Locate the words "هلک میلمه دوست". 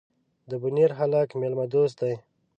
0.99-1.95